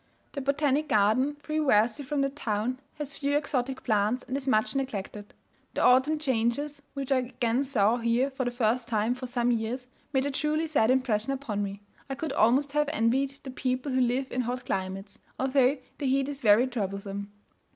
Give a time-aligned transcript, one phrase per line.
[0.31, 4.75] The botanic garden, three wersti from the town, has few exotic plants, and is much
[4.75, 5.35] neglected.
[5.75, 9.85] The autumn changes, which I again saw here for the first time for some years,
[10.11, 11.81] made a truly sad impression upon me.
[12.09, 16.27] I could almost have envied the people who live in hot climates, although the heat
[16.27, 17.31] is very troublesome.